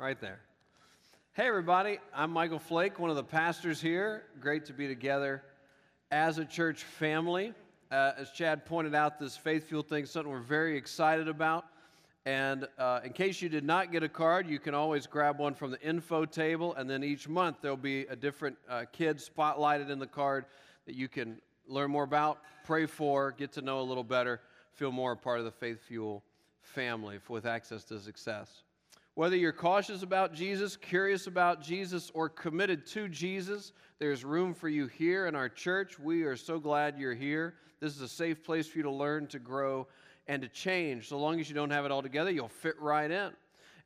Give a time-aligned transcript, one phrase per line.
[0.00, 0.40] right there.
[1.34, 4.22] Hey, everybody, I'm Michael Flake, one of the pastors here.
[4.40, 5.42] Great to be together
[6.10, 7.52] as a church family.
[7.90, 11.66] Uh, as Chad pointed out, this Faith Fuel thing is something we're very excited about.
[12.24, 15.52] And uh, in case you did not get a card, you can always grab one
[15.52, 16.74] from the info table.
[16.76, 20.46] And then each month there'll be a different uh, kid spotlighted in the card
[20.86, 21.36] that you can
[21.68, 24.40] learn more about, pray for, get to know a little better,
[24.72, 26.22] feel more a part of the Faith Fuel
[26.62, 28.62] family with access to success.
[29.14, 34.68] Whether you're cautious about Jesus, curious about Jesus, or committed to Jesus, there's room for
[34.68, 35.98] you here in our church.
[35.98, 37.54] We are so glad you're here.
[37.80, 39.88] This is a safe place for you to learn, to grow,
[40.26, 41.08] and to change.
[41.08, 43.32] So long as you don't have it all together, you'll fit right in.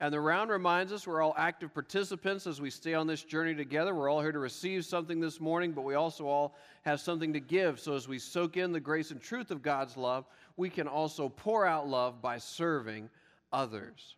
[0.00, 3.54] And the round reminds us we're all active participants as we stay on this journey
[3.54, 3.94] together.
[3.94, 7.40] We're all here to receive something this morning, but we also all have something to
[7.40, 7.80] give.
[7.80, 11.28] So as we soak in the grace and truth of God's love, we can also
[11.28, 13.08] pour out love by serving
[13.52, 14.16] others.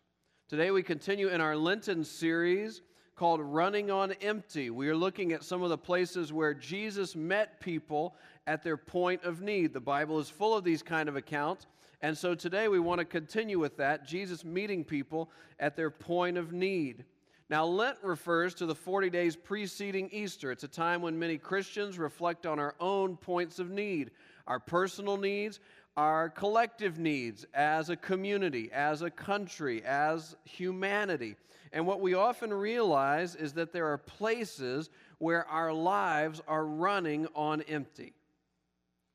[0.49, 2.81] Today we continue in our Lenten series
[3.17, 4.69] called Running on Empty.
[4.69, 8.15] We are looking at some of the places where Jesus met people
[8.47, 9.73] at their point of need.
[9.73, 11.67] The Bible is full of these kind of accounts.
[12.01, 16.37] And so today we want to continue with that Jesus meeting people at their point
[16.37, 17.03] of need.
[17.49, 20.49] Now, Lent refers to the 40 days preceding Easter.
[20.53, 24.11] It's a time when many Christians reflect on our own points of need,
[24.47, 25.59] our personal needs,
[25.97, 31.35] our collective needs as a community, as a country, as humanity.
[31.73, 37.27] And what we often realize is that there are places where our lives are running
[37.35, 38.13] on empty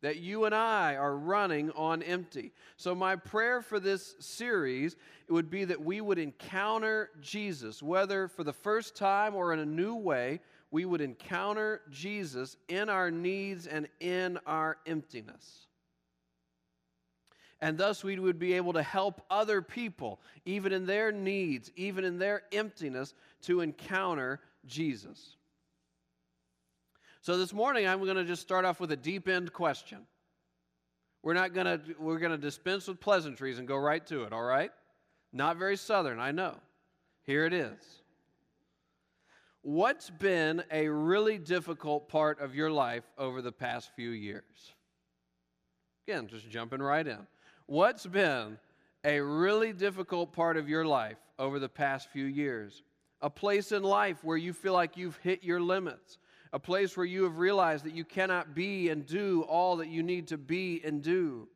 [0.02, 2.52] that you and I are running on empty.
[2.76, 4.96] So, my prayer for this series
[5.28, 9.66] would be that we would encounter Jesus, whether for the first time or in a
[9.66, 15.68] new way, we would encounter Jesus in our needs and in our emptiness.
[17.62, 22.04] And thus, we would be able to help other people, even in their needs, even
[22.04, 25.36] in their emptiness, to encounter Jesus.
[27.20, 29.98] So this morning I'm going to just start off with a deep end question.
[31.22, 34.32] We're not going to we're going to dispense with pleasantries and go right to it,
[34.32, 34.72] all right?
[35.32, 36.56] Not very southern, I know.
[37.22, 38.02] Here it is.
[39.60, 44.74] What's been a really difficult part of your life over the past few years?
[46.08, 47.24] Again, just jumping right in.
[47.72, 48.58] What's been
[49.02, 52.82] a really difficult part of your life over the past few years?
[53.22, 56.18] A place in life where you feel like you've hit your limits
[56.52, 60.02] a place where you have realized that you cannot be and do all that you
[60.02, 61.48] need to be and do.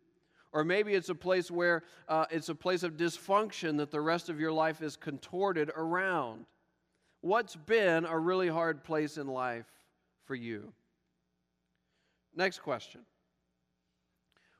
[0.54, 4.30] Or maybe it's a place where uh, it's a place of dysfunction that the rest
[4.30, 6.46] of your life is contorted around.
[7.20, 9.66] What's been a really hard place in life
[10.24, 10.72] for you?
[12.34, 13.02] Next question.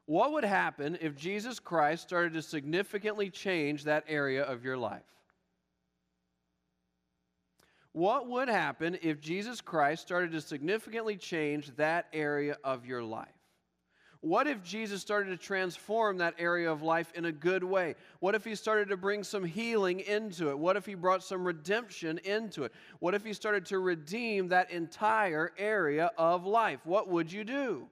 [0.06, 5.02] What would happen if Jesus Christ started to significantly change that area of your life?
[7.92, 13.28] What would happen if Jesus Christ started to significantly change that area of your life?
[14.20, 17.94] What if Jesus started to transform that area of life in a good way?
[18.20, 20.58] What if he started to bring some healing into it?
[20.58, 22.72] What if he brought some redemption into it?
[22.98, 26.80] What if he started to redeem that entire area of life?
[26.84, 27.88] What would you do?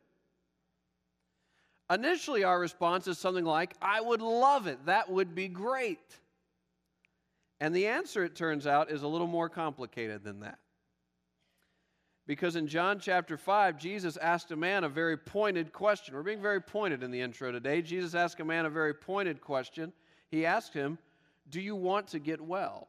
[1.94, 4.84] Initially, our response is something like, I would love it.
[4.86, 6.18] That would be great.
[7.60, 10.58] And the answer, it turns out, is a little more complicated than that.
[12.26, 16.14] Because in John chapter 5, Jesus asked a man a very pointed question.
[16.14, 17.80] We're being very pointed in the intro today.
[17.82, 19.92] Jesus asked a man a very pointed question.
[20.30, 20.98] He asked him,
[21.50, 22.88] Do you want to get well?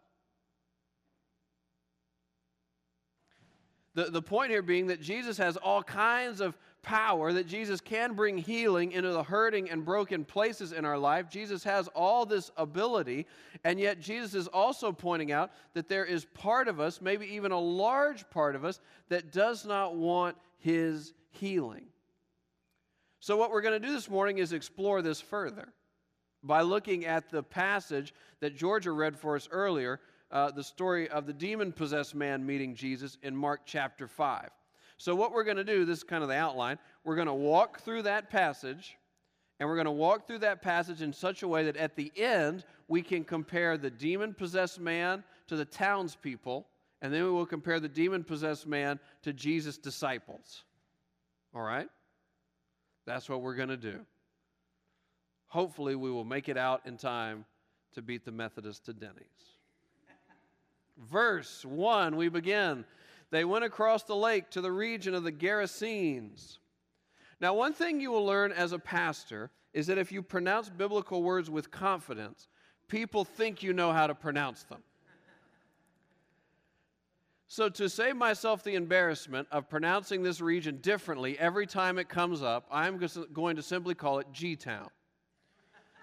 [3.95, 8.13] The, the point here being that Jesus has all kinds of power, that Jesus can
[8.13, 11.29] bring healing into the hurting and broken places in our life.
[11.29, 13.25] Jesus has all this ability,
[13.63, 17.51] and yet Jesus is also pointing out that there is part of us, maybe even
[17.51, 18.79] a large part of us,
[19.09, 21.85] that does not want his healing.
[23.19, 25.73] So, what we're going to do this morning is explore this further
[26.43, 29.99] by looking at the passage that Georgia read for us earlier,
[30.35, 34.49] uh, the story of the demon possessed man meeting Jesus in Mark chapter 5.
[34.97, 37.33] So, what we're going to do, this is kind of the outline, we're going to
[37.33, 38.97] walk through that passage,
[39.59, 42.11] and we're going to walk through that passage in such a way that at the
[42.17, 46.67] end, we can compare the demon possessed man to the townspeople,
[47.01, 50.65] and then we will compare the demon possessed man to Jesus' disciples.
[51.55, 51.87] All right?
[53.05, 54.01] That's what we're going to do.
[55.47, 57.45] Hopefully, we will make it out in time
[57.93, 59.54] to beat the Methodist to Denny's.
[61.09, 62.85] Verse 1, we begin
[63.31, 66.59] they went across the lake to the region of the Gerasenes.
[67.41, 71.21] Now, one thing you will learn as a pastor is that if you pronounce biblical
[71.21, 72.47] words with confidence,
[72.87, 74.81] people think you know how to pronounce them.
[77.47, 82.41] So, to save myself the embarrassment of pronouncing this region differently every time it comes
[82.41, 82.99] up, I'm
[83.33, 84.89] going to simply call it G Town.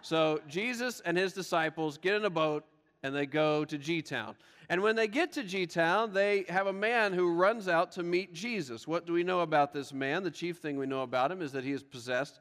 [0.02, 2.64] So, Jesus and his disciples get in a boat
[3.02, 4.37] and they go to G Town.
[4.69, 8.02] And when they get to G Town, they have a man who runs out to
[8.02, 8.87] meet Jesus.
[8.87, 10.22] What do we know about this man?
[10.22, 12.40] The chief thing we know about him is that he is possessed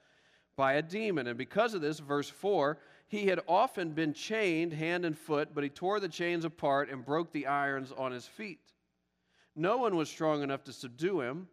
[0.55, 1.27] by a demon.
[1.27, 2.77] And because of this, verse 4,
[3.07, 7.05] he had often been chained hand and foot, but he tore the chains apart and
[7.05, 8.71] broke the irons on his feet.
[9.55, 11.47] No one was strong enough to subdue him.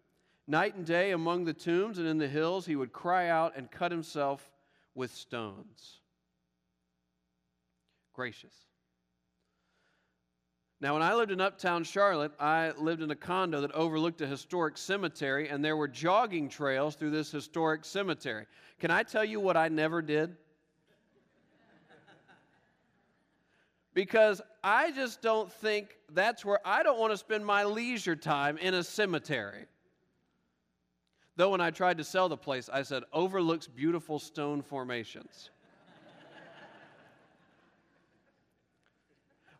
[0.46, 3.70] Night and day among the tombs and in the hills, he would cry out and
[3.70, 4.52] cut himself
[4.94, 6.00] with stones.
[8.14, 8.54] Gracious.
[10.80, 14.26] Now, when I lived in uptown Charlotte, I lived in a condo that overlooked a
[14.26, 18.46] historic cemetery, and there were jogging trails through this historic cemetery.
[18.78, 20.36] Can I tell you what I never did?
[23.98, 28.56] because I just don't think that's where I don't want to spend my leisure time
[28.58, 29.66] in a cemetery.
[31.34, 35.50] Though when I tried to sell the place, I said, overlooks beautiful stone formations.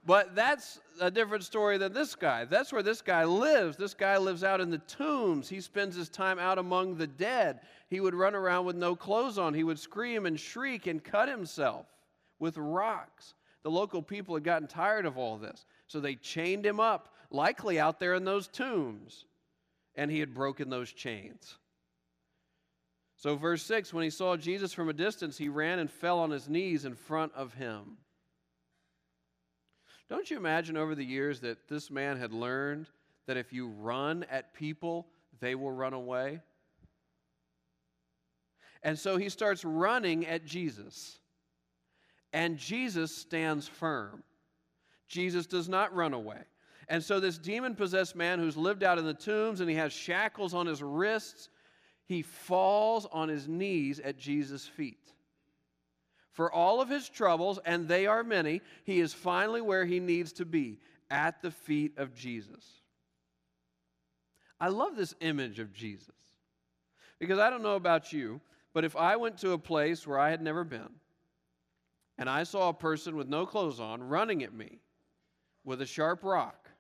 [0.04, 2.44] But that's a different story than this guy.
[2.44, 3.76] That's where this guy lives.
[3.76, 5.48] This guy lives out in the tombs.
[5.48, 7.60] He spends his time out among the dead.
[7.90, 9.54] He would run around with no clothes on.
[9.54, 11.86] He would scream and shriek and cut himself
[12.38, 13.34] with rocks.
[13.62, 17.78] The local people had gotten tired of all this, so they chained him up, likely
[17.78, 19.24] out there in those tombs,
[19.94, 21.58] and he had broken those chains.
[23.16, 26.30] So, verse 6 when he saw Jesus from a distance, he ran and fell on
[26.30, 27.98] his knees in front of him.
[30.08, 32.88] Don't you imagine over the years that this man had learned
[33.26, 35.06] that if you run at people,
[35.40, 36.40] they will run away?
[38.82, 41.18] And so he starts running at Jesus.
[42.32, 44.22] And Jesus stands firm.
[45.08, 46.42] Jesus does not run away.
[46.88, 49.92] And so, this demon possessed man who's lived out in the tombs and he has
[49.92, 51.50] shackles on his wrists,
[52.06, 55.12] he falls on his knees at Jesus' feet.
[56.38, 60.32] For all of his troubles, and they are many, he is finally where he needs
[60.34, 60.78] to be
[61.10, 62.64] at the feet of Jesus.
[64.60, 66.14] I love this image of Jesus
[67.18, 68.40] because I don't know about you,
[68.72, 70.88] but if I went to a place where I had never been,
[72.18, 74.78] and I saw a person with no clothes on running at me
[75.64, 76.70] with a sharp rock,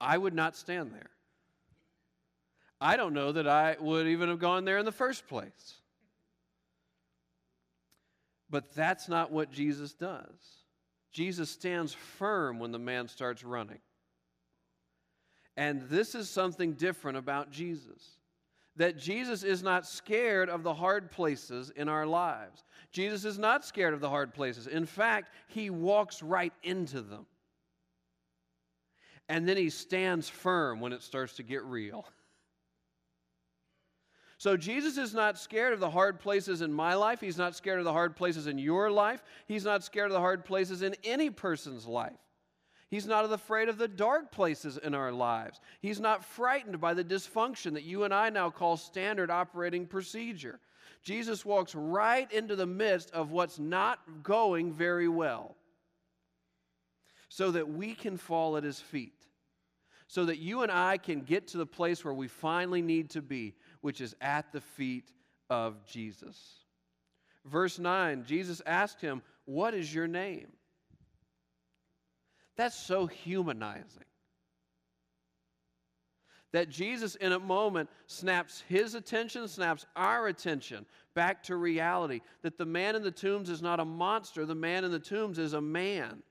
[0.00, 1.10] I would not stand there.
[2.80, 5.82] I don't know that I would even have gone there in the first place.
[8.50, 10.64] But that's not what Jesus does.
[11.12, 13.80] Jesus stands firm when the man starts running.
[15.56, 18.18] And this is something different about Jesus
[18.78, 22.64] that Jesus is not scared of the hard places in our lives.
[22.92, 24.68] Jesus is not scared of the hard places.
[24.68, 27.26] In fact, he walks right into them.
[29.28, 32.06] And then he stands firm when it starts to get real.
[34.38, 37.20] So, Jesus is not scared of the hard places in my life.
[37.20, 39.22] He's not scared of the hard places in your life.
[39.46, 42.12] He's not scared of the hard places in any person's life.
[42.88, 45.60] He's not afraid of the dark places in our lives.
[45.80, 50.60] He's not frightened by the dysfunction that you and I now call standard operating procedure.
[51.02, 55.56] Jesus walks right into the midst of what's not going very well
[57.28, 59.17] so that we can fall at his feet,
[60.08, 63.22] so that you and I can get to the place where we finally need to
[63.22, 65.12] be, which is at the feet
[65.50, 66.64] of Jesus.
[67.44, 70.48] Verse 9 Jesus asked him, What is your name?
[72.56, 74.04] That's so humanizing.
[76.52, 82.20] That Jesus, in a moment, snaps his attention, snaps our attention back to reality.
[82.42, 85.38] That the man in the tombs is not a monster, the man in the tombs
[85.38, 86.22] is a man.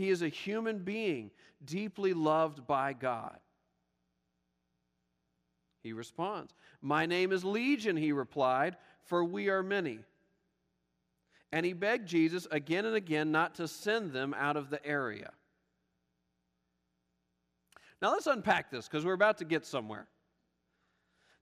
[0.00, 1.30] He is a human being,
[1.62, 3.38] deeply loved by God.
[5.82, 9.98] He responds, My name is Legion, he replied, for we are many.
[11.52, 15.32] And he begged Jesus again and again not to send them out of the area.
[18.00, 20.06] Now let's unpack this because we're about to get somewhere.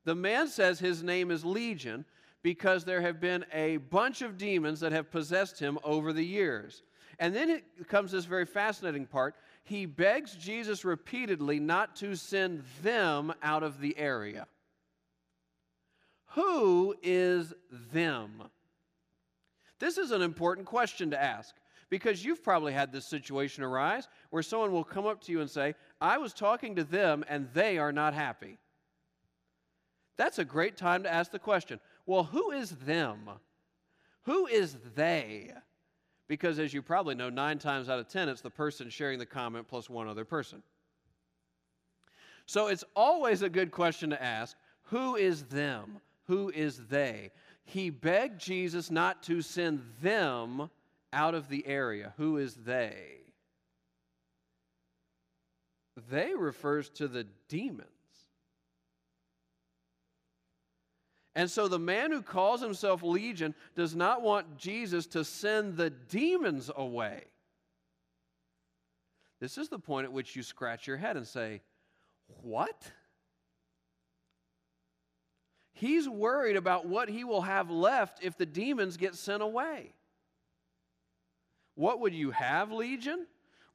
[0.05, 2.05] The man says his name is Legion
[2.43, 6.83] because there have been a bunch of demons that have possessed him over the years.
[7.19, 9.35] And then it comes this very fascinating part.
[9.65, 14.47] He begs Jesus repeatedly not to send them out of the area.
[16.35, 17.53] Who is
[17.93, 18.45] them?
[19.79, 21.55] This is an important question to ask
[21.91, 25.51] because you've probably had this situation arise where someone will come up to you and
[25.51, 28.59] say, I was talking to them and they are not happy.
[30.17, 33.29] That's a great time to ask the question well, who is them?
[34.23, 35.53] Who is they?
[36.29, 39.27] Because as you probably know, nine times out of ten, it's the person sharing the
[39.27, 40.63] comment plus one other person.
[42.47, 46.01] So it's always a good question to ask who is them?
[46.27, 47.31] Who is they?
[47.65, 50.71] He begged Jesus not to send them
[51.13, 52.15] out of the area.
[52.17, 53.19] Who is they?
[56.11, 57.89] They refers to the demons.
[61.39, 65.89] And so the man who calls himself Legion does not want Jesus to send the
[65.89, 67.27] demons away.
[69.41, 71.61] This is the point at which you scratch your head and say,
[72.43, 72.91] What?
[75.75, 79.93] He's worried about what he will have left if the demons get sent away.
[81.77, 83.29] What would you have, Legion?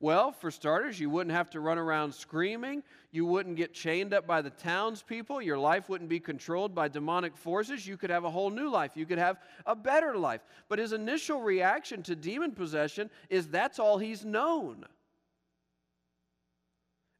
[0.03, 2.83] Well, for starters, you wouldn't have to run around screaming.
[3.11, 5.41] You wouldn't get chained up by the townspeople.
[5.41, 7.87] Your life wouldn't be controlled by demonic forces.
[7.87, 8.97] You could have a whole new life.
[8.97, 10.41] You could have a better life.
[10.67, 14.83] But his initial reaction to demon possession is that's all he's known.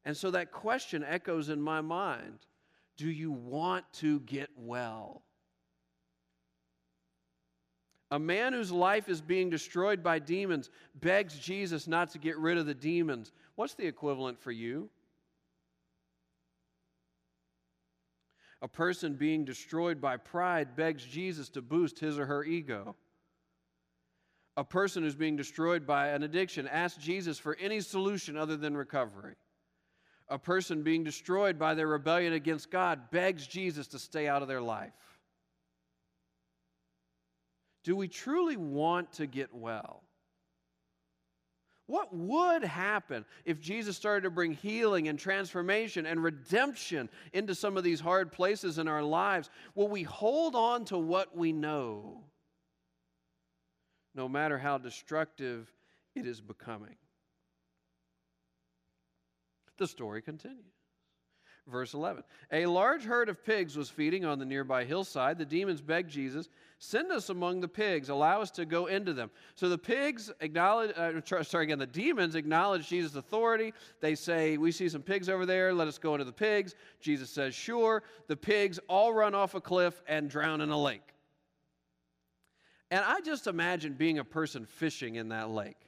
[0.04, 2.40] And so that question echoes in my mind
[2.98, 5.23] Do you want to get well?
[8.14, 12.58] A man whose life is being destroyed by demons begs Jesus not to get rid
[12.58, 13.32] of the demons.
[13.56, 14.88] What's the equivalent for you?
[18.62, 22.94] A person being destroyed by pride begs Jesus to boost his or her ego.
[24.56, 28.76] A person who's being destroyed by an addiction asks Jesus for any solution other than
[28.76, 29.34] recovery.
[30.28, 34.46] A person being destroyed by their rebellion against God begs Jesus to stay out of
[34.46, 34.92] their life.
[37.84, 40.02] Do we truly want to get well?
[41.86, 47.76] What would happen if Jesus started to bring healing and transformation and redemption into some
[47.76, 49.50] of these hard places in our lives?
[49.74, 52.24] Will we hold on to what we know,
[54.14, 55.70] no matter how destructive
[56.14, 56.96] it is becoming?
[59.76, 60.73] The story continues.
[61.66, 65.38] Verse 11 A large herd of pigs was feeding on the nearby hillside.
[65.38, 69.30] The demons begged Jesus, Send us among the pigs, allow us to go into them.
[69.54, 73.72] So the pigs acknowledge, uh, sorry again, the demons acknowledge Jesus' authority.
[74.00, 76.74] They say, We see some pigs over there, let us go into the pigs.
[77.00, 78.02] Jesus says, Sure.
[78.26, 81.14] The pigs all run off a cliff and drown in a lake.
[82.90, 85.78] And I just imagine being a person fishing in that lake,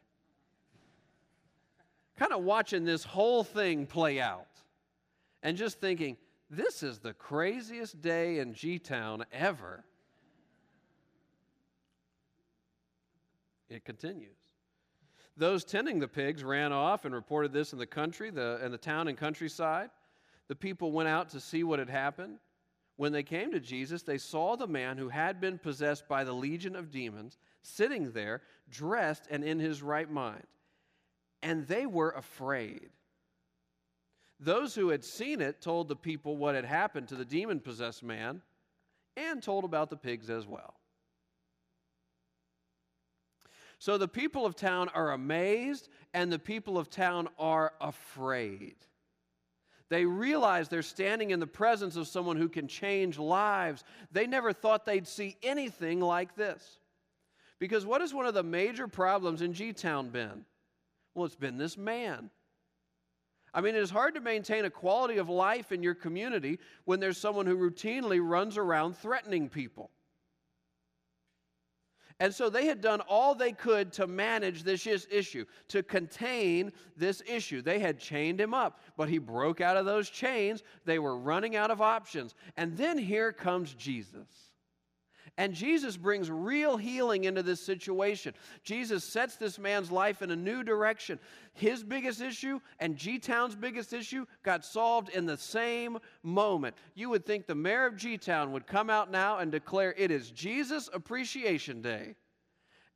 [2.17, 4.56] kind of watching this whole thing play out
[5.47, 6.17] and just thinking,
[6.51, 9.85] this is the craziest day in G Town ever.
[13.71, 14.37] It continues.
[15.37, 18.77] Those tending the pigs ran off and reported this in the country, the, in the
[18.77, 19.91] town and countryside.
[20.49, 22.39] The people went out to see what had happened.
[22.97, 26.33] When they came to Jesus, they saw the man who had been possessed by the
[26.33, 30.43] legion of demons sitting there, dressed and in his right mind.
[31.41, 32.89] And they were afraid.
[34.39, 38.03] Those who had seen it told the people what had happened to the demon possessed
[38.03, 38.43] man
[39.17, 40.75] and told about the pigs as well.
[43.79, 48.77] So the people of town are amazed and the people of town are afraid.
[49.89, 53.85] They realize they're standing in the presence of someone who can change lives.
[54.11, 56.81] They never thought they'd see anything like this.
[57.59, 60.45] Because what is one of the major problems in G Town been?
[61.15, 62.31] Well, it's been this man.
[63.55, 67.01] I mean, it is hard to maintain a quality of life in your community when
[67.01, 69.91] there's someone who routinely runs around threatening people.
[72.19, 77.23] And so they had done all they could to manage this issue, to contain this
[77.27, 77.61] issue.
[77.61, 80.63] They had chained him up, but he broke out of those chains.
[80.87, 82.35] They were running out of options.
[82.57, 84.46] And then here comes Jesus.
[85.39, 88.33] And Jesus brings real healing into this situation.
[88.65, 91.19] Jesus sets this man's life in a new direction.
[91.53, 96.75] His biggest issue and G Town's biggest issue got solved in the same moment.
[96.95, 100.11] You would think the mayor of G Town would come out now and declare it
[100.11, 102.15] is Jesus Appreciation Day.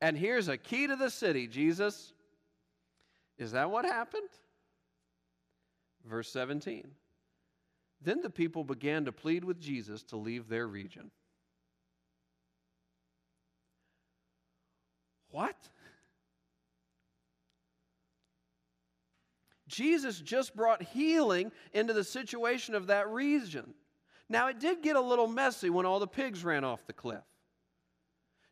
[0.01, 2.15] And here's a key to the city, Jesus.
[3.37, 4.29] Is that what happened?
[6.07, 6.87] Verse 17.
[8.01, 11.11] Then the people began to plead with Jesus to leave their region.
[15.31, 15.57] What?
[19.71, 23.73] Jesus just brought healing into the situation of that region.
[24.29, 27.23] Now, it did get a little messy when all the pigs ran off the cliff.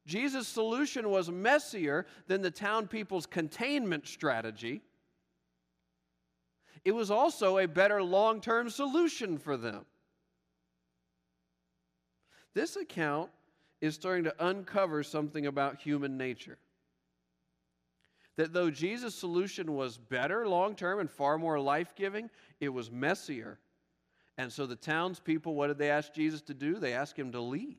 [0.06, 4.80] Jesus' solution was messier than the town people's containment strategy.
[6.85, 9.85] It was also a better long term solution for them.
[12.54, 13.30] This account
[13.80, 16.58] is starting to uncover something about human nature
[18.38, 22.30] that though Jesus' solution was better long term and far more life giving,
[22.61, 23.59] it was messier.
[24.38, 26.76] And so the townspeople, what did they ask Jesus to do?
[26.76, 27.78] They asked him to leave.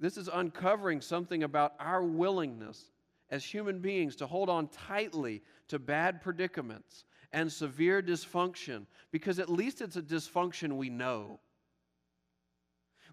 [0.00, 2.90] This is uncovering something about our willingness
[3.30, 9.48] as human beings to hold on tightly to bad predicaments and severe dysfunction because at
[9.48, 11.38] least it's a dysfunction we know.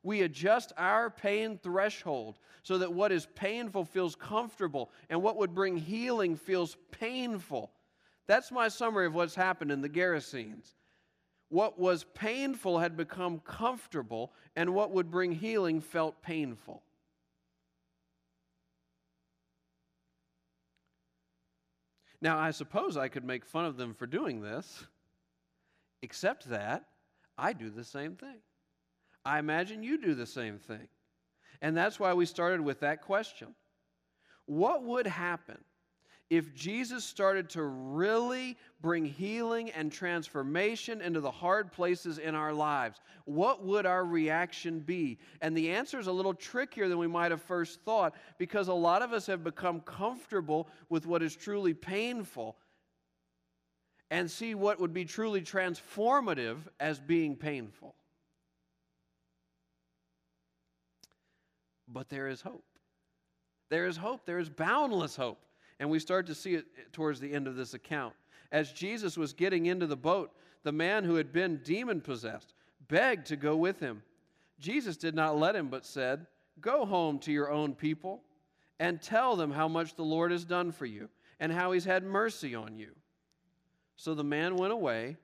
[0.06, 5.56] We adjust our pain threshold so that what is painful feels comfortable and what would
[5.56, 7.72] bring healing feels painful.
[8.28, 10.76] That's my summary of what's happened in the Gerasenes.
[11.50, 16.84] What was painful had become comfortable, and what would bring healing felt painful.
[22.22, 24.86] Now, I suppose I could make fun of them for doing this,
[26.04, 26.86] except that
[27.40, 28.38] I do the same thing.
[29.26, 30.88] I imagine you do the same thing.
[31.62, 33.56] And that's why we started with that question
[34.46, 35.58] What would happen
[36.30, 42.52] if Jesus started to really bring healing and transformation into the hard places in our
[42.52, 45.20] lives, what would our reaction be?
[45.42, 48.74] And the answer is a little trickier than we might have first thought because a
[48.74, 52.58] lot of us have become comfortable with what is truly painful
[54.10, 57.96] and see what would be truly transformative as being painful.
[61.88, 62.66] But there is hope.
[63.70, 64.26] There is hope.
[64.26, 65.40] There is boundless hope.
[65.80, 68.14] And we start to see it towards the end of this account.
[68.52, 70.32] As Jesus was getting into the boat,
[70.64, 72.54] the man who had been demon possessed
[72.88, 74.04] begged to go with him.
[74.60, 76.26] Jesus did not let him, but said,
[76.62, 78.24] Go home to your own people
[78.80, 82.04] and tell them how much the Lord has done for you and how he's had
[82.04, 82.92] mercy on you.
[83.98, 85.18] So the man went away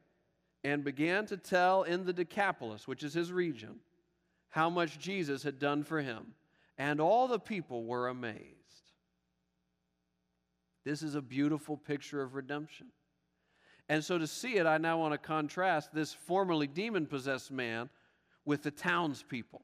[0.63, 3.79] and began to tell in the Decapolis, which is his region,
[4.49, 6.33] how much Jesus had done for him.
[6.81, 8.41] And all the people were amazed.
[10.83, 12.87] This is a beautiful picture of redemption.
[13.87, 17.91] And so to see it, I now want to contrast this formerly demon possessed man
[18.45, 19.61] with the townspeople.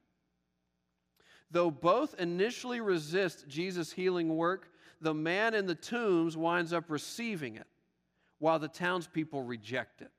[1.49, 4.69] Though both initially resist Jesus' healing work,
[5.01, 7.67] the man in the tombs winds up receiving it,
[8.37, 10.11] while the townspeople reject it.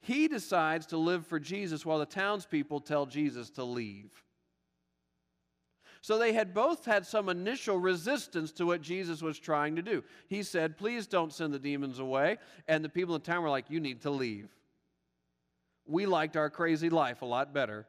[0.00, 4.10] He decides to live for Jesus, while the townspeople tell Jesus to leave.
[6.06, 10.04] So they had both had some initial resistance to what Jesus was trying to do.
[10.28, 12.36] He said, Please don't send the demons away.
[12.68, 14.48] And the people in town were like, You need to leave.
[15.84, 17.88] We liked our crazy life a lot better.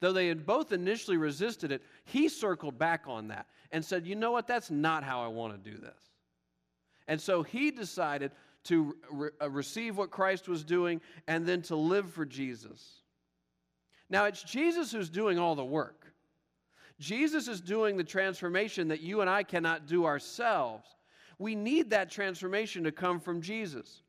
[0.00, 4.14] Though they had both initially resisted it, he circled back on that and said, You
[4.14, 4.46] know what?
[4.46, 6.02] That's not how I want to do this.
[7.06, 8.32] And so he decided
[8.64, 12.98] to re- uh, receive what Christ was doing and then to live for Jesus.
[14.10, 16.12] Now, it's Jesus who's doing all the work.
[16.98, 20.88] Jesus is doing the transformation that you and I cannot do ourselves.
[21.38, 24.02] We need that transformation to come from Jesus.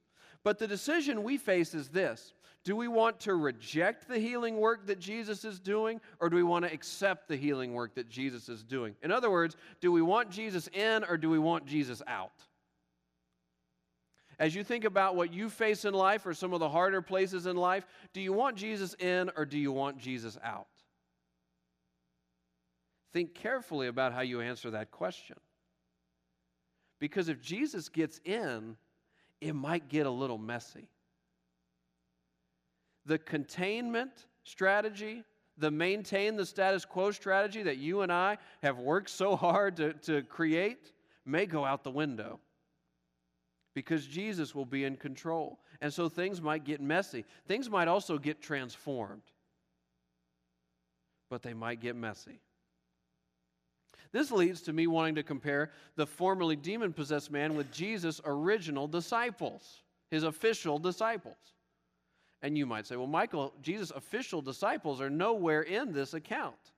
[0.44, 2.34] But the decision we face is this
[2.64, 6.44] Do we want to reject the healing work that Jesus is doing, or do we
[6.44, 8.96] want to accept the healing work that Jesus is doing?
[9.04, 12.44] In other words, do we want Jesus in, or do we want Jesus out?
[14.40, 17.46] As you think about what you face in life or some of the harder places
[17.46, 20.68] in life, do you want Jesus in or do you want Jesus out?
[23.12, 25.36] Think carefully about how you answer that question.
[27.00, 28.78] Because if Jesus gets in,
[29.42, 30.88] it might get a little messy.
[33.06, 35.24] The containment strategy,
[35.58, 39.94] the maintain the status quo strategy that you and I have worked so hard to,
[39.94, 40.94] to create
[41.26, 42.40] may go out the window
[43.80, 45.58] because Jesus will be in control.
[45.80, 47.24] And so things might get messy.
[47.48, 49.22] Things might also get transformed,
[51.30, 52.42] but they might get messy.
[54.12, 58.86] This leads to me wanting to compare the formerly demon possessed man with Jesus' original
[58.86, 61.38] disciples, his official disciples.
[62.42, 66.74] And you might say, well, Michael, Jesus' official disciples are nowhere in this account.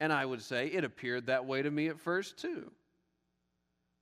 [0.00, 2.72] And I would say it appeared that way to me at first, too.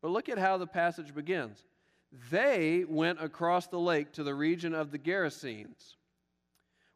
[0.05, 1.64] But look at how the passage begins.
[2.31, 5.97] They went across the lake to the region of the Gerasenes.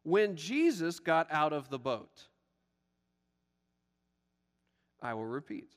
[0.03, 2.27] When Jesus got out of the boat,
[5.01, 5.73] I will repeat.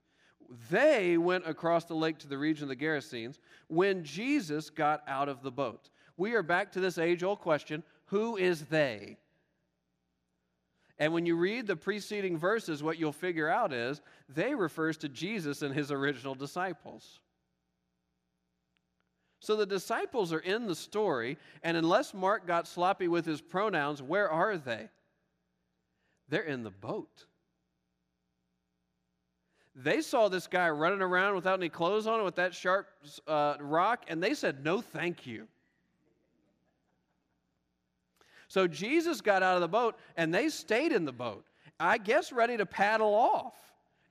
[0.69, 3.39] They went across the lake to the region of the Gerasenes
[3.69, 5.89] when Jesus got out of the boat.
[6.17, 9.19] We are back to this age old question who is they?
[11.01, 15.09] And when you read the preceding verses, what you'll figure out is they refers to
[15.09, 17.19] Jesus and his original disciples.
[19.39, 23.99] So the disciples are in the story, and unless Mark got sloppy with his pronouns,
[24.03, 24.89] where are they?
[26.29, 27.25] They're in the boat.
[29.73, 32.89] They saw this guy running around without any clothes on with that sharp
[33.25, 35.47] uh, rock, and they said, No, thank you.
[38.51, 41.45] So Jesus got out of the boat, and they stayed in the boat,
[41.79, 43.53] I guess ready to paddle off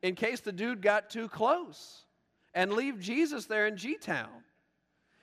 [0.01, 2.07] in case the dude got too close
[2.55, 4.31] and leave Jesus there in G Town.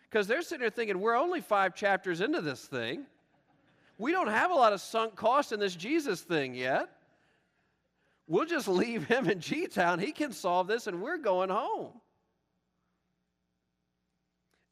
[0.04, 3.08] Because they're sitting there thinking, We're only five chapters into this thing.
[3.98, 6.88] We don't have a lot of sunk cost in this Jesus thing yet.
[8.28, 9.98] We'll just leave him in G Town.
[9.98, 11.94] He can solve this, and we're going home.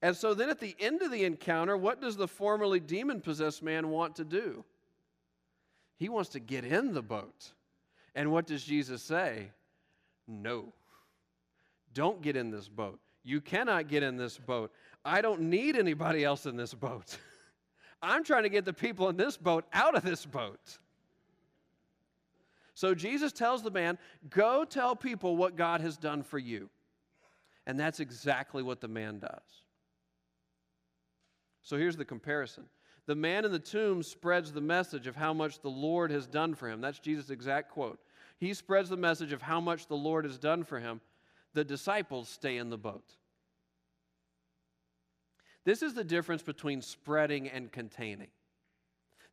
[0.05, 3.63] And so then at the end of the encounter, what does the formerly demon possessed
[3.63, 4.63] man want to do?
[5.97, 7.53] He wants to get in the boat.
[8.13, 9.49] And what does Jesus say?
[10.27, 10.71] No.
[11.95, 12.99] Don't get in this boat.
[13.23, 14.71] You cannot get in this boat.
[15.03, 17.17] I don't need anybody else in this boat.
[18.03, 20.77] I'm trying to get the people in this boat out of this boat.
[22.75, 23.97] So Jesus tells the man,
[24.29, 26.69] Go tell people what God has done for you.
[27.65, 29.64] And that's exactly what the man does.
[31.65, 32.63] So here's the comparison
[33.07, 36.55] the man in the tomb spreads the message of how much the Lord has done
[36.55, 36.79] for him.
[36.79, 37.99] That's Jesus' exact quote.
[38.37, 41.01] He spreads the message of how much the Lord has done for him.
[41.53, 43.15] The disciples stay in the boat.
[45.65, 48.29] This is the difference between spreading and containing.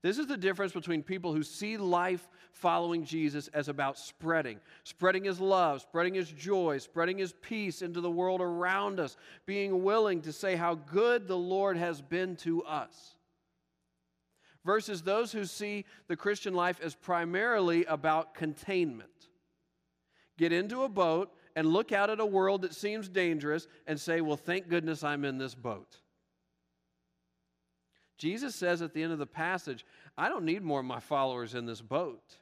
[0.03, 5.23] This is the difference between people who see life following Jesus as about spreading, spreading
[5.23, 10.21] his love, spreading his joy, spreading his peace into the world around us, being willing
[10.23, 13.15] to say how good the Lord has been to us.
[14.65, 19.09] Versus those who see the Christian life as primarily about containment.
[20.37, 24.21] Get into a boat and look out at a world that seems dangerous and say,
[24.21, 26.02] Well, thank goodness I'm in this boat.
[28.23, 29.85] Jesus says at the end of the passage,
[30.17, 32.37] I don't need more of my followers in this boat.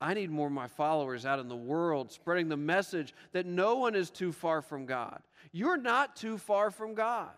[0.00, 3.78] I need more of my followers out in the world spreading the message that no
[3.78, 5.20] one is too far from God.
[5.50, 7.32] You're not too far from God.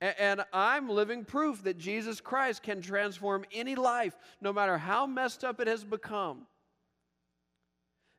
[0.00, 5.42] And I'm living proof that Jesus Christ can transform any life, no matter how messed
[5.42, 6.46] up it has become.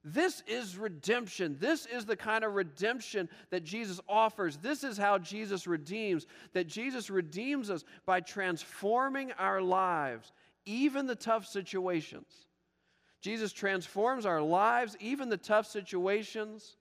[0.07, 1.57] This is redemption.
[1.59, 4.57] This is the kind of redemption that Jesus offers.
[4.57, 6.27] This is how Jesus redeems.
[6.53, 10.31] That Jesus redeems us by transforming our lives,
[10.67, 12.27] even the tough situations.
[13.19, 16.77] Jesus transforms our lives, even the tough situations,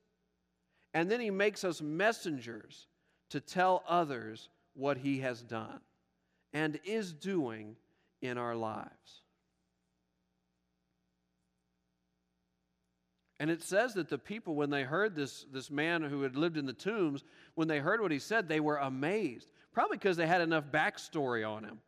[0.93, 2.85] and then he makes us messengers
[3.31, 5.79] to tell others what he has done
[6.53, 7.75] and is doing
[8.21, 9.23] in our lives.
[13.39, 16.57] And it says that the people, when they heard this, this man who had lived
[16.57, 17.23] in the tombs,
[17.55, 19.51] when they heard what he said, they were amazed.
[19.73, 21.79] Probably because they had enough backstory on him.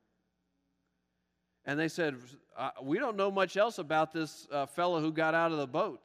[1.63, 2.15] And they said,
[2.57, 5.67] uh, We don't know much else about this uh, fellow who got out of the
[5.67, 6.01] boat.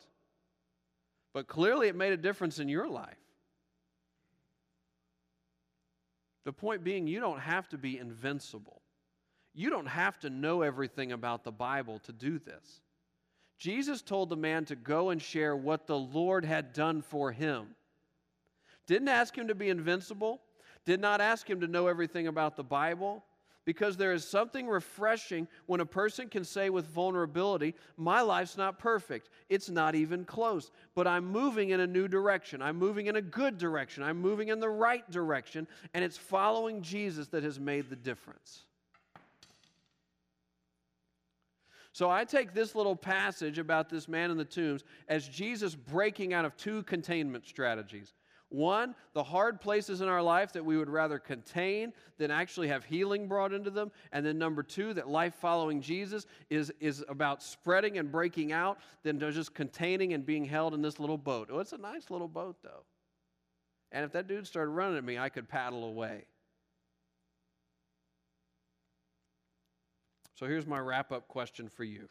[1.33, 3.17] But clearly it made a difference in your life.
[6.45, 8.83] The point being, you don't have to be invincible.
[9.55, 12.81] You don't have to know everything about the Bible to do this.
[13.59, 17.75] Jesus told the man to go and share what the Lord had done for him.
[18.87, 20.41] Didn't ask him to be invincible,
[20.85, 23.25] did not ask him to know everything about the Bible,
[23.65, 28.79] because there is something refreshing when a person can say with vulnerability, My life's not
[28.79, 29.29] perfect.
[29.49, 32.61] It's not even close, but I'm moving in a new direction.
[32.61, 34.03] I'm moving in a good direction.
[34.03, 38.65] I'm moving in the right direction, and it's following Jesus that has made the difference.
[41.93, 46.33] So I take this little passage about this man in the tombs as Jesus breaking
[46.33, 48.15] out of two containment strategies.
[48.49, 52.85] One, the hard places in our life that we would rather contain than actually have
[52.85, 53.91] healing brought into them.
[54.13, 58.79] And then number two, that life following Jesus is, is about spreading and breaking out
[59.05, 61.49] than just containing and being held in this little boat.
[61.51, 62.85] Oh, it's a nice little boat, though.
[63.91, 66.25] And if that dude started running at me, I could paddle away.
[70.43, 72.09] So here's my wrap up question for you.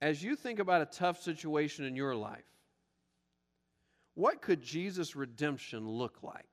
[0.00, 2.44] As you think about a tough situation in your life,
[4.14, 6.46] what could Jesus' redemption look like?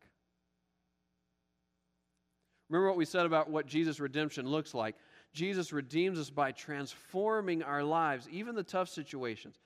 [2.67, 4.95] Remember what we said about what Jesus' redemption looks like.
[5.33, 9.59] Jesus redeems us by transforming our lives, even the tough situations,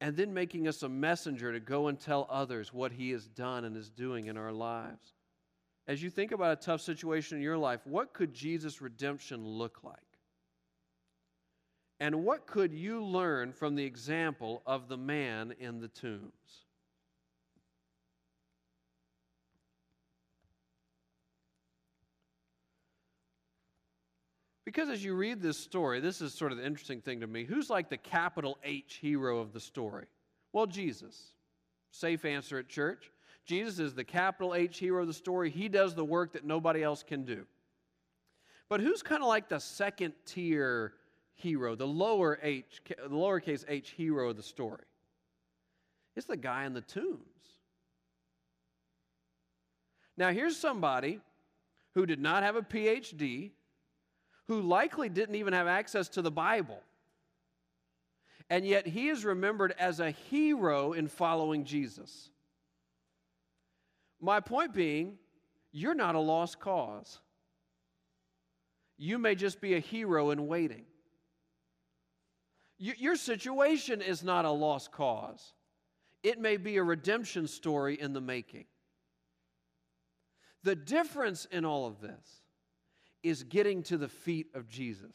[0.00, 3.66] and then making us a messenger to go and tell others what he has done
[3.66, 5.12] and is doing in our lives
[5.86, 9.84] as you think about a tough situation in your life, what could Jesus' redemption look
[9.84, 9.96] like?
[12.00, 16.64] And what could you learn from the example of the man in the tombs?
[24.64, 27.44] Because as you read this story, this is sort of the interesting thing to me.
[27.44, 30.06] Who's like the capital H hero of the story?
[30.52, 31.32] Well, Jesus.
[31.90, 33.10] Safe answer at church.
[33.44, 35.50] Jesus is the capital H hero of the story.
[35.50, 37.44] He does the work that nobody else can do.
[38.68, 40.94] But who's kind of like the second tier
[41.34, 44.84] hero, the lower H, the lowercase h hero of the story?
[46.16, 47.20] It's the guy in the tombs.
[50.16, 51.20] Now, here's somebody
[51.94, 53.50] who did not have a PhD,
[54.46, 56.80] who likely didn't even have access to the Bible.
[58.48, 62.30] And yet he is remembered as a hero in following Jesus.
[64.24, 65.18] My point being,
[65.70, 67.20] you're not a lost cause.
[68.96, 70.86] You may just be a hero in waiting.
[72.78, 75.52] Your situation is not a lost cause,
[76.22, 78.64] it may be a redemption story in the making.
[80.62, 82.40] The difference in all of this
[83.22, 85.14] is getting to the feet of Jesus.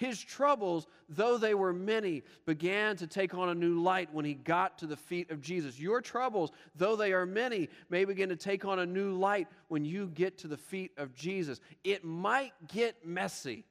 [0.00, 4.32] His troubles, though they were many, began to take on a new light when he
[4.32, 5.78] got to the feet of Jesus.
[5.78, 9.84] Your troubles, though they are many, may begin to take on a new light when
[9.84, 11.60] you get to the feet of Jesus.
[11.84, 13.66] It might get messy.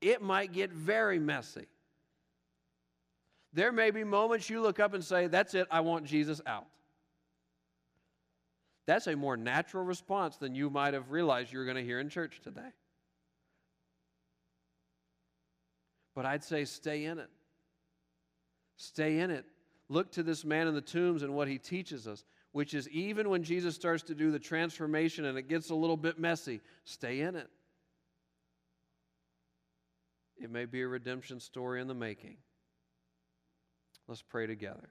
[0.00, 1.66] It might get very messy.
[3.52, 6.68] There may be moments you look up and say, That's it, I want Jesus out.
[8.90, 12.00] That's a more natural response than you might have realized you were going to hear
[12.00, 12.72] in church today.
[16.12, 17.30] But I'd say stay in it.
[18.76, 19.44] Stay in it.
[19.88, 23.30] Look to this man in the tombs and what he teaches us, which is even
[23.30, 27.20] when Jesus starts to do the transformation and it gets a little bit messy, stay
[27.20, 27.48] in it.
[30.36, 32.38] It may be a redemption story in the making.
[34.08, 34.88] Let's pray together.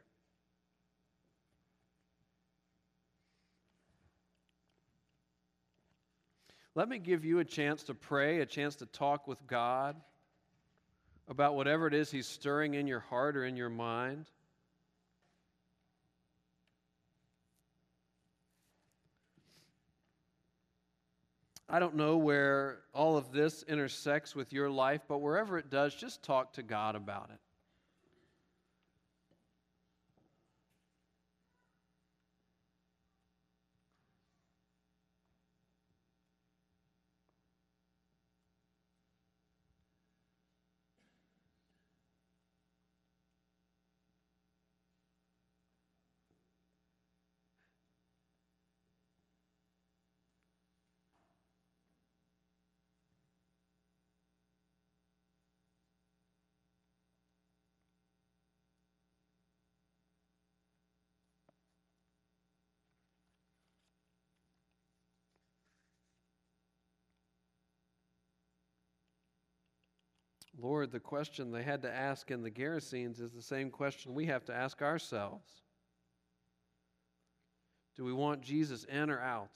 [6.79, 9.97] Let me give you a chance to pray, a chance to talk with God
[11.27, 14.27] about whatever it is He's stirring in your heart or in your mind.
[21.67, 25.93] I don't know where all of this intersects with your life, but wherever it does,
[25.93, 27.48] just talk to God about it.
[70.57, 74.25] Lord, the question they had to ask in the Gerasenes is the same question we
[74.25, 75.47] have to ask ourselves
[77.95, 79.51] Do we want Jesus in or out?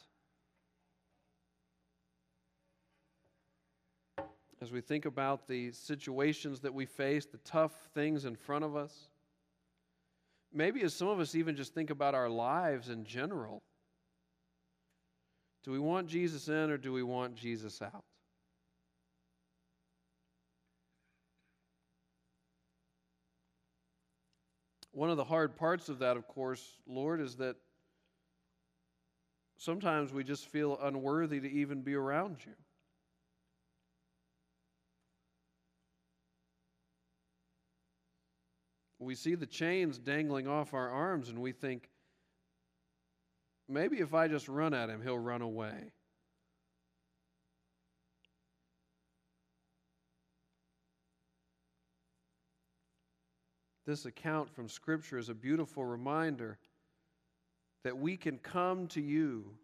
[4.61, 8.77] As we think about the situations that we face, the tough things in front of
[8.77, 9.09] us,
[10.53, 13.61] maybe as some of us even just think about our lives in general,
[15.65, 18.05] do we want Jesus in or do we want Jesus out?
[24.93, 27.55] One of the hard parts of that, of course, Lord, is that
[29.57, 32.53] sometimes we just feel unworthy to even be around you.
[38.99, 41.89] We see the chains dangling off our arms and we think,
[43.67, 45.91] maybe if I just run at him, he'll run away.
[53.85, 56.57] This account from Scripture is a beautiful reminder
[57.83, 59.57] that we can come to you,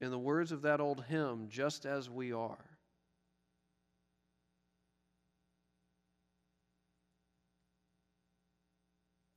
[0.00, 2.64] in the words of that old hymn, just as we are.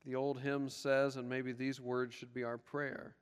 [0.06, 3.16] The old hymn says, and maybe these words should be our prayer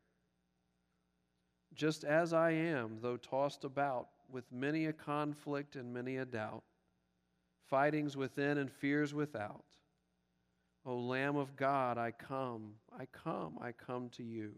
[1.73, 6.63] Just as I am, though tossed about with many a conflict and many a doubt,
[7.69, 9.65] fightings within and fears without.
[10.85, 14.51] O Lamb of God, I come, I come, I come to you.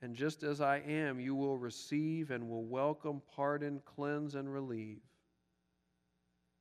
[0.00, 5.00] And just as I am, you will receive and will welcome, pardon, cleanse, and relieve.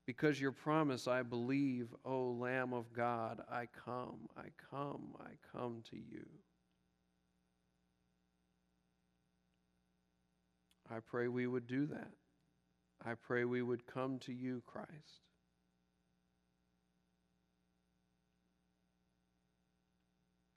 [0.07, 5.83] Because your promise I believe, O Lamb of God, I come, I come, I come
[5.91, 6.25] to you.
[10.89, 12.11] I pray we would do that.
[13.05, 15.30] I pray we would come to you, Christ.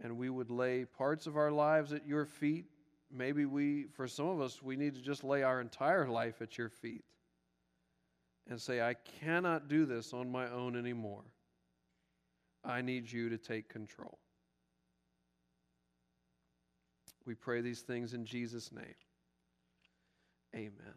[0.04, 2.66] And we would lay parts of our lives at your feet.
[3.10, 6.58] Maybe we, for some of us, we need to just lay our entire life at
[6.58, 7.04] your feet
[8.48, 11.24] and say, I cannot do this on my own anymore.
[12.62, 14.18] I need you to take control.
[17.24, 18.84] We pray these things in Jesus' name.
[20.54, 20.94] Amen.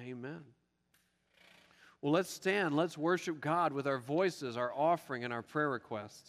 [0.00, 0.40] Amen.
[2.00, 2.74] Well, let's stand.
[2.74, 6.24] Let's worship God with our voices, our offering, and our prayer requests.